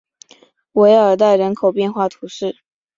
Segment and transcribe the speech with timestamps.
[0.71, 2.57] 韦尔代人口变化图示